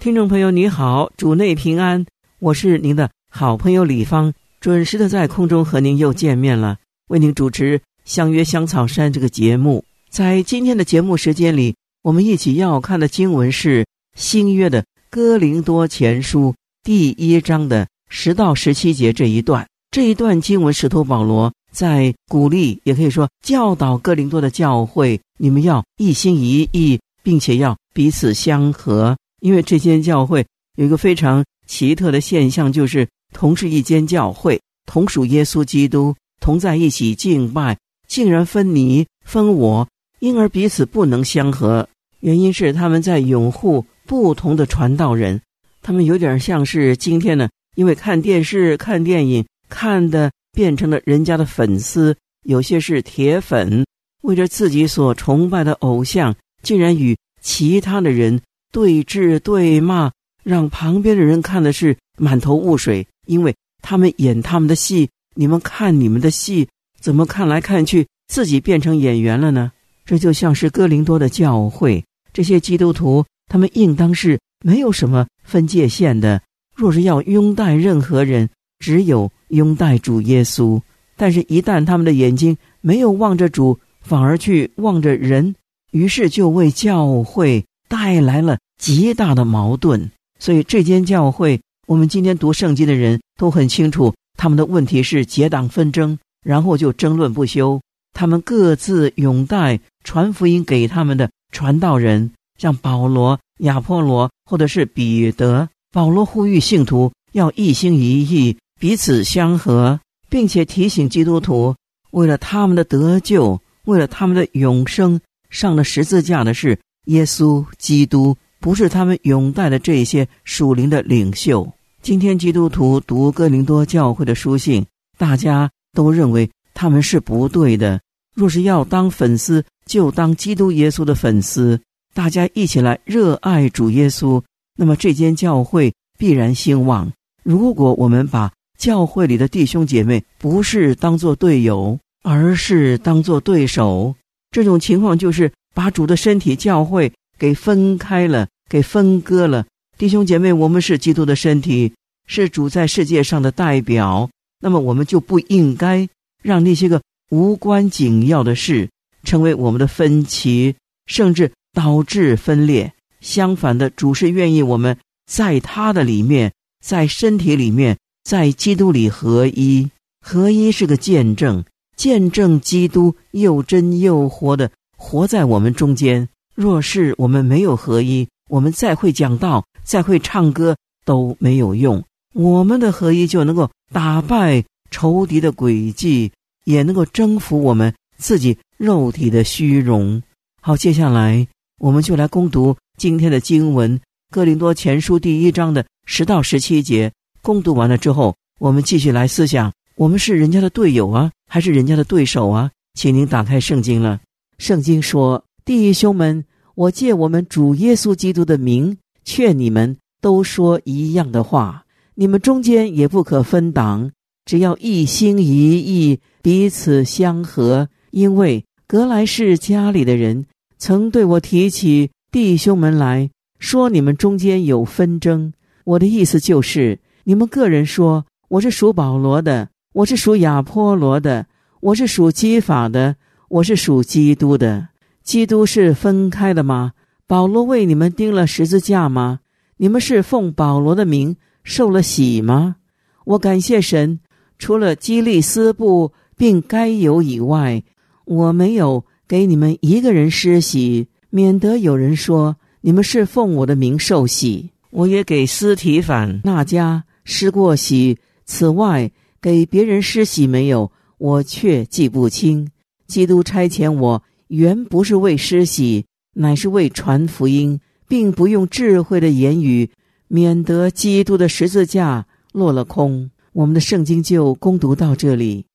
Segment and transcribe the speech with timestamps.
[0.00, 2.06] 听众朋友，你好，主内平安，
[2.38, 6.78] 我是您的好朋友李芳，准时的在空中和您又见面了，
[7.08, 9.84] 为您主持《相约香草山》这个节目。
[10.08, 13.84] 在今天的节目时间里，我们一起要看的经文是
[14.16, 19.68] 新约的哥林多前书第一章的十到十七节这一段。
[19.90, 29.14] 这一段经文，使徒保罗在鼓励，也可以说教导哥林多的教会，你们要一心一意，并且要彼此相合。
[29.40, 37.76] 因为这间教会有一个非常奇特的现象，就是同是一间教会，同属耶稣基督，同在一起敬拜，
[38.08, 41.88] 竟然分你分我，因而彼此不能相合。
[42.20, 45.40] 原因是他们在拥护不同的传道人，
[45.80, 52.14] 他们有点像是今天呢，因为看电视、看电影看的变成了人家的粉丝，
[52.44, 53.86] 有些是铁粉，
[54.22, 58.40] 为着自己所崇拜的偶像，竟然与其他的人。
[58.72, 60.10] 对峙对骂，
[60.42, 66.68] 让旁边的人看的是满头雾水，因为他们演他们的戏，你们看你们的戏，
[67.00, 69.72] 怎么看来看去，自己变成演员了呢？
[70.04, 76.40] 这就像是哥林多的教会，这些基督徒，他们应当是没有什么分界线的。
[76.74, 78.48] 若是要拥戴任何人，
[78.78, 80.80] 只有拥戴主耶稣。
[81.16, 85.54] 但是，一旦他们的眼睛没有望着主，反而去望着人，
[85.92, 87.64] 于是就为教会。
[87.90, 97.80] 带来了极大的矛盾，所以这间教会，我们今天读圣经的人都很清楚，他们的问题是结党纷争，然后就争论不休。
[98.12, 105.68] 他们各自拥戴传福音给他们的传道人，像保罗、亚波罗或者是彼得。
[105.92, 109.98] 保罗呼吁信徒要一心一意，彼此相合，
[110.28, 111.74] 并且提醒基督徒，
[112.12, 116.78] 为了他们的得救，为了他们的永生，上了十字架的事。
[117.06, 121.66] 耶稣基督不是他们拥戴的这些属灵的领袖。
[122.02, 124.84] 今天基督徒读哥林多教会的书信，
[125.18, 128.00] 大家都认为他们是不对的。
[128.34, 131.80] 若是要当粉丝，就当基督耶稣的粉丝。
[132.14, 134.42] 大家一起来热爱主耶稣，
[134.76, 137.10] 那么这间教会必然兴旺。
[137.42, 144.14] 如果我们把教会里的弟兄姐妹不是当做队友，而是当做对手，
[144.50, 145.50] 这种情况就是。
[145.74, 149.66] 把主的身体教会给分开了，给分割了。
[149.96, 151.92] 弟兄姐妹，我们是基督的身体，
[152.26, 154.30] 是主在世界上的代表。
[154.60, 156.08] 那么，我们就不应该
[156.42, 158.90] 让那些个无关紧要的事
[159.24, 160.74] 成为我们的分歧，
[161.06, 162.92] 甚至导致分裂。
[163.20, 164.96] 相反的，主是愿意我们
[165.30, 166.52] 在他的里面，
[166.84, 169.90] 在身体里面，在基督里合一。
[170.22, 171.64] 合一是个见证，
[171.96, 174.70] 见证基督又真又活的。
[175.00, 176.28] 活在我们中间。
[176.54, 182.04] 若是我们没有合一，我们再会讲道、再会唱歌都没有用。
[182.34, 186.30] 我们的合一就能够打败仇敌的诡计，
[186.64, 190.22] 也能够征服我们自己肉体的虚荣。
[190.60, 193.98] 好，接下来我们就来攻读今天的经文
[194.30, 197.10] 《哥林多前书》第一章的十到十七节。
[197.40, 202.70] 攻读完了之后，我们继续来思想：我们是人家的队友啊，还是人家的对手啊？
[202.92, 204.20] 请您打开圣经了。
[204.60, 206.44] 圣经说：“弟兄们，
[206.74, 211.86] 我借我们主耶稣基督的名劝你们，都说一样的话。
[212.14, 214.10] 你们中间也不可分党，
[214.44, 217.88] 只要一心一意，彼此相合。
[218.10, 220.44] 因为格莱士家里的人
[220.76, 225.54] 曾对我提起弟兄们来说，你们中间有纷争。
[225.84, 231.46] 我的意思就是，你们个人说我是属保罗的，我是属亚波罗的，
[231.80, 233.16] 我是属基法的。”
[233.50, 234.90] 我是属基督的，
[235.24, 236.92] 基督是分开的吗？
[237.26, 239.40] 保罗为你们钉了十字架吗？
[239.78, 242.76] 你们是奉保罗的名受了洗吗？
[243.24, 244.20] 我感谢神，
[244.56, 247.82] 除了基利斯布并该有以外，
[248.24, 254.70] 我没有给你们一个人施洗，免得有人说你们是奉我的名受洗。
[254.90, 259.10] 我也给斯提凡那家施过洗，此外
[259.42, 262.70] 给别人施洗没有，我却记不清。
[263.10, 269.90] 基督差遣我，原不是为施洗，乃是为传福音，并不用智慧的言语，
[270.28, 273.30] 免得基督的十字架落了空。
[273.52, 275.66] 我们的圣经就攻读到这里。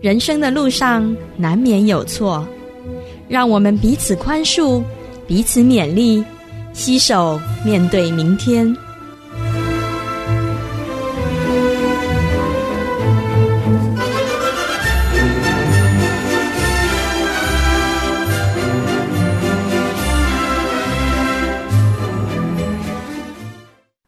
[0.00, 2.48] 人生的路上难免有错，
[3.28, 4.82] 让我们彼此宽恕，
[5.26, 6.24] 彼此勉励，
[6.72, 8.74] 携手面对明天。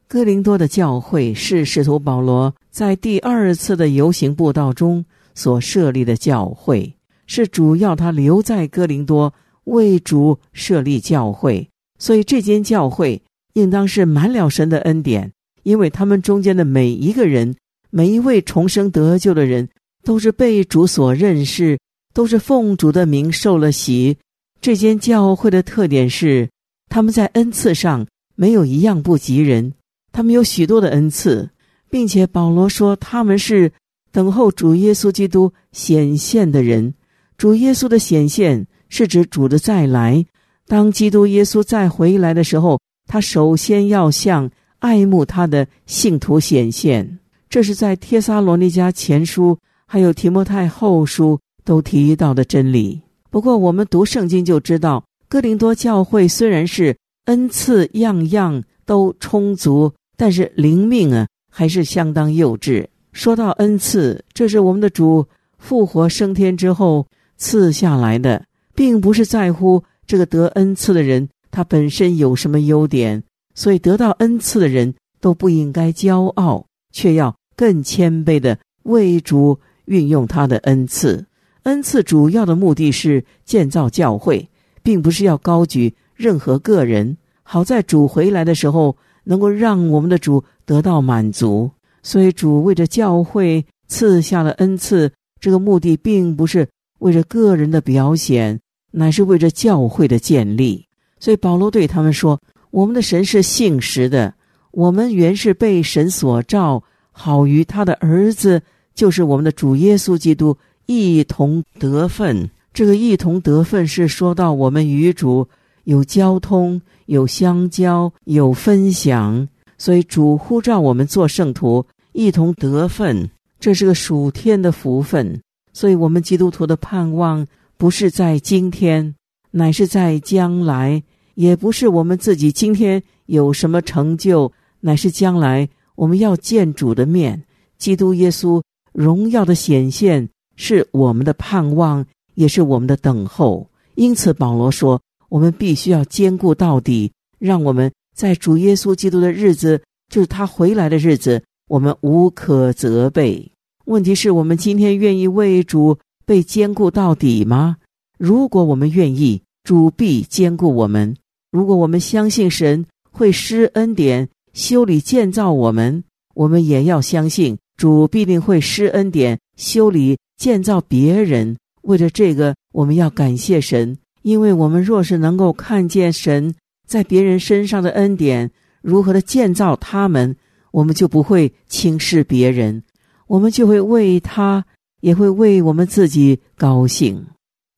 [0.09, 5.05] 哥林多的教会是使徒保罗在第二次的游行布道中。
[5.35, 6.95] 所设立的教会
[7.27, 9.33] 是主要，他留在哥林多
[9.65, 11.69] 为主设立教会，
[11.99, 13.23] 所以这间教会
[13.55, 15.33] 应当是满了神的恩典，
[15.63, 17.55] 因为他们中间的每一个人，
[17.91, 19.69] 每一位重生得救的人，
[20.05, 21.79] 都是被主所认识，
[22.13, 24.17] 都是奉主的名受了洗。
[24.61, 26.51] 这间教会的特点是，
[26.89, 29.73] 他们在恩赐上没有一样不及人，
[30.13, 31.51] 他们有许多的恩赐，
[31.89, 33.73] 并且保罗说他们是。
[34.13, 36.95] 等候主耶稣基督显现的人，
[37.39, 40.25] 主耶稣的显现是指主的再来。
[40.67, 47.19] 当基督耶稣再回来的时候，他首先要向爱慕他的信徒显现。
[47.49, 53.01] 这是在帖撒罗尼迦前书还有提摩太后书都提到的真理。
[53.31, 62.87] 不过，我们读圣经就知道，哥林多教会虽然是恩赐样样都充足，但是灵命啊还是相当幼稚。
[63.13, 65.27] 说到恩赐，这是我们的主
[65.59, 67.07] 复活升天之后
[67.37, 68.45] 赐下来的，
[68.75, 73.23] 并不是在乎这个得恩赐的人他本身有什么优点。
[73.55, 81.27] 所以得到恩赐的人都不应该骄傲，却要更谦卑的为主运用他的恩赐。
[81.65, 84.49] 恩赐主要的目的是建造教会，
[84.83, 87.17] 并不是要高举任何个人。
[87.43, 91.71] 好在主回来的时候，能够让我们的主得到满足。
[92.03, 96.69] 所以主为着教会赐下了恩赐，这个目的并不是
[96.99, 98.61] 为着个人的表现，
[98.91, 100.87] 乃是为着教会的建立。
[101.21, 102.41] 所以保罗对他们说
[102.73, 104.35] ：“我们的神是信实的，
[104.73, 106.83] 我们原是被神所召，
[107.13, 108.63] 好与他的儿子，
[108.95, 110.57] 就是我们的主耶稣基督
[110.87, 112.51] 一同得分。
[112.75, 115.47] 这个一同得分是说到我们与主
[115.85, 119.47] 有交通、有相交、有分享。”
[119.79, 125.41] 所以主呼召我们做圣徒，一同得份，这是个属天的福分。
[125.73, 129.15] 所以，我们基督徒的盼望不是在今天，
[129.51, 131.03] 乃是在将来；
[131.35, 137.43] 也不是我们自己今天有什么成就，乃是将来我们要见主的面。
[137.79, 138.63] 基督耶稣
[138.93, 142.05] 荣耀的显现是我们的盼望，
[142.35, 143.69] 也是我们的等候。
[143.95, 147.91] 因此，保罗说，我们必须要坚固到底，让我们。
[148.15, 153.51] 在主耶稣基督的日子，就是他回来的日子，我们无可责备。
[153.87, 155.97] 问题是我们今天愿意为主
[156.27, 157.79] 被坚固到底吗？
[158.19, 161.15] 如果我们愿意，主必坚固我们；
[161.51, 166.05] 如果我们相信神会施恩典修理建造我们，
[166.35, 171.57] 我们也要相信主必定会施恩典修理建造别人。
[171.85, 176.55] 为了这个，我们要感谢神，因为我们若是能够看见神。
[176.87, 178.51] 在别人身上的恩典
[178.83, 180.37] 如何的建造他们，
[180.73, 182.83] 我们就不会轻视别人，
[183.29, 184.65] 我们就会为他，
[185.01, 187.25] 也会为我们自己高兴。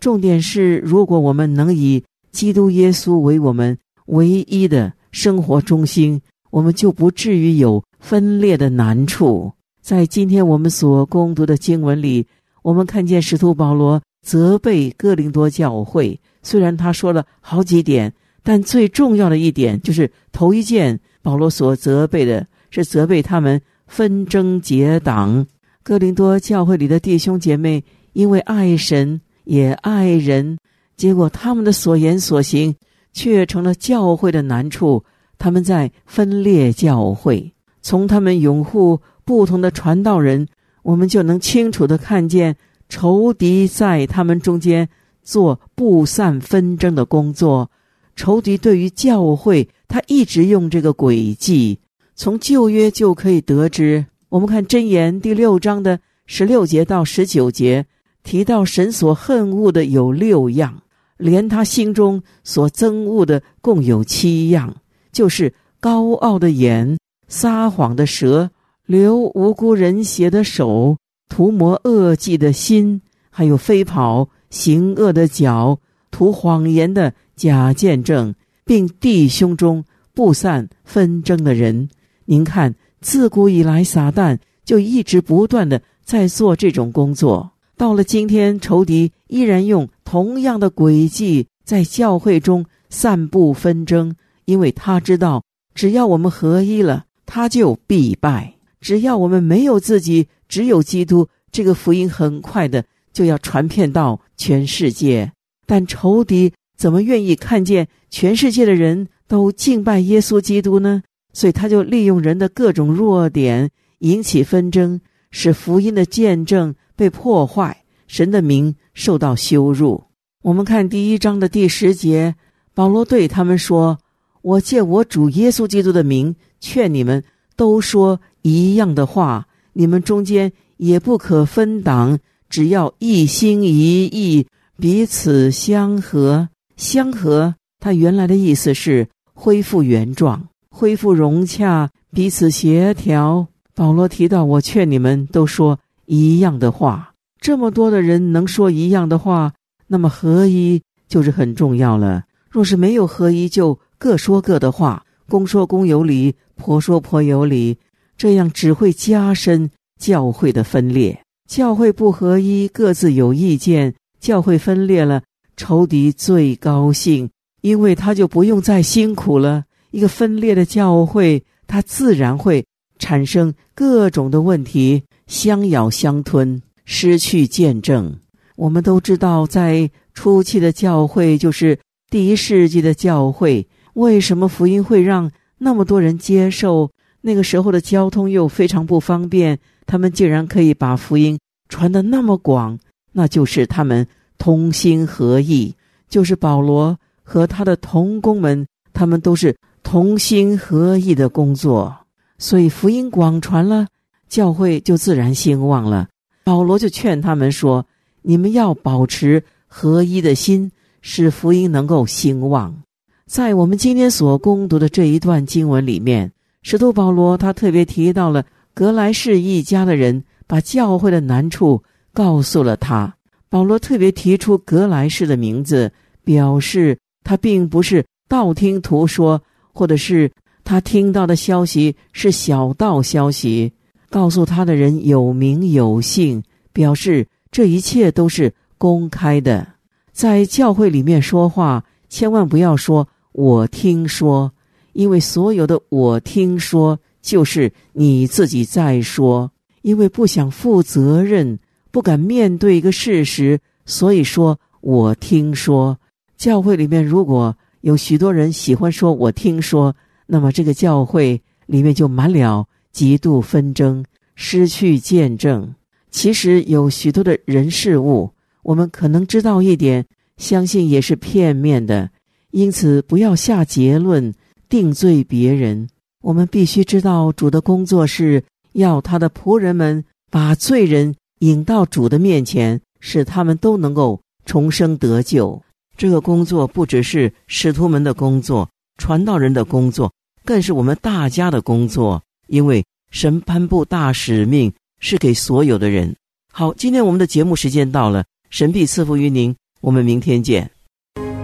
[0.01, 6.21] 重点是，如果我们能以基督耶稣为我们唯一的生活中心，
[6.51, 9.53] 我们就不至于有分裂的难处。
[9.83, 12.27] 在今天我们所攻读的经文里，
[12.63, 18.13] 我们看见使徒保罗责备哥林多教会，虽然他说了好几点。
[18.47, 25.47] 但最重要的一点就是，头一件保罗所责备的是责备他们纷争结党。
[25.83, 30.59] 哥林多教会里的弟兄姐妹因为爱神也爱人，
[30.97, 32.75] 结果他们的所言所行
[33.13, 35.05] 却成了教会的难处。
[35.37, 37.53] 他们在分裂教会。
[37.83, 40.47] 从他们拥护不同的传道人，
[40.83, 42.57] 我们就能清楚的看见
[42.89, 44.89] 仇敌在他们中间
[45.23, 47.71] 做不散纷争的工作。
[48.17, 51.81] 仇敌对于教会，他一直用这个诡计。
[52.17, 57.87] 从旧约就可以得知，我们看箴言第六章的十六节到十九节，
[58.23, 60.81] 提到神所恨恶的有六样。
[61.17, 64.77] 连他心中所憎恶的共有七样，
[65.13, 68.51] 就是高傲的眼、撒谎的舌、
[68.85, 70.97] 流无辜人血的手、
[71.29, 75.79] 涂抹恶计的心，还有飞跑行恶的脚、
[76.11, 81.89] 涂谎言的假见证，并弟兄中不散纷争的人。
[82.27, 87.53] 您看，自古以来，撒旦就一直不断的在做这种工作。
[87.77, 94.15] 到了今天，仇敌依然用同样的诡计在教会中散布纷争，
[94.45, 95.43] 因为他知道，
[95.75, 105.33] 只要我们合一了，他就必败；只要我们没有自己，只有基督，这个福音很快的就要传遍到全世界。
[105.67, 111.03] 但仇敌怎么愿意看见全世界的人都敬拜耶稣基督呢？
[111.35, 114.99] 所以他就利用人的各种弱点，引起纷争，
[115.31, 116.75] 使福音的见证。
[116.97, 117.77] 被破坏，
[118.07, 120.05] 神的名受到羞辱。
[120.43, 122.37] 我们看第一章的第十节，
[122.73, 123.99] 保罗对他们说
[124.43, 127.25] ：“我借我主耶稣基督的名劝你们，
[127.57, 129.49] 都说一样的话。
[129.73, 132.17] 你们中间也不可分党，
[132.49, 134.47] 只要一心一意，
[134.79, 136.49] 彼此相合。
[136.77, 143.47] 相合，它原来的意思是恢复原状，恢复融洽，彼此协调。
[143.77, 149.55] 保罗提到，我劝你们都说。”一样的话，这么多的人能说一样的话，
[149.87, 152.25] 那么合一就是很重要了。
[152.51, 157.79] 若是没有合一，就各说各的话，公说公有理，婆说婆有理，
[158.19, 161.19] 这样只会加深教会的分裂。
[161.49, 165.23] 教会不合一，各自有意见，教会分裂了，
[165.57, 167.31] 仇敌最高兴，
[167.63, 169.65] 因为他就不用再辛苦了。
[169.95, 172.67] 一个分裂的教会，它自然会
[172.99, 175.05] 产生各种的问题。
[175.29, 178.13] 相咬相吞，失去见证。
[178.57, 181.79] 我们都知道，在初期的教会，就是
[182.11, 186.91] 第一世纪的教会，为什么福音会让那么多人接受？
[187.21, 192.77] 那个时候的交通又非常不方便，他们竟然可以把福音传得那么广，
[193.13, 194.05] 那就是他们
[194.39, 195.73] 同心合意，
[196.09, 201.97] 就是保罗和他的同工们，他们都是同心合意的工作，
[202.39, 203.87] 所以福音广传了。
[204.27, 206.09] 教会就自然兴旺了。
[206.43, 207.87] 保罗就劝他们说
[208.23, 210.73] ：“你们要保持合一的心，
[211.03, 212.83] 使福音能够兴旺。”
[213.27, 223.15] 在我们今天所攻读的这一段经文里面，使徒保罗他特别提到了格莱士一家的人把教会的难处告诉了他。
[223.49, 225.93] 保罗特别提出格莱士的名字，
[226.25, 229.41] 表示他并不是道听途说，
[229.75, 230.31] 或者是
[230.65, 233.73] 他听到的消息是小道消息。
[234.09, 236.41] 告诉他的人有名有姓，
[236.73, 239.67] 表示这一切都是公开的。
[240.13, 244.53] 在教会里面说话，千万不要说“我听说”，
[244.95, 249.51] 因为所有的“我听说”就是你自己在说，
[249.83, 251.59] 因为不想负责任，
[251.91, 255.99] 不敢面对一个事实，所以说我听说。
[256.37, 259.95] 教会里面如果有许多人喜欢说“我听说”，
[260.27, 262.67] 那么这个教会里面就满了。
[262.93, 264.03] 极度纷争，
[264.35, 265.75] 失去见证。
[266.11, 268.31] 其实有许多的人事物，
[268.63, 270.07] 我们可能知道一点，
[270.39, 272.09] 相信也是片面的。
[272.53, 274.33] 因此，不要下结论
[274.71, 275.87] 定罪别人。
[276.23, 285.61] 我们必须知道，主的工作是要他的仆人们把罪人引到主的面前，使他们都能够重生得救。
[285.97, 290.13] 这个工作不只是使徒们的工作，传道人的工作，
[290.45, 292.23] 更是我们大家的工作。
[292.47, 296.15] 因为神颁布大使命是给所有的人。
[296.53, 300.71] 好，今天我们的节目时间到了，神必赐福于您，我们明天见。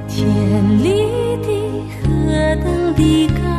[0.09, 0.28] 天
[0.83, 0.88] 里
[1.42, 1.49] 的
[2.02, 2.07] 何
[2.62, 3.50] 等的高。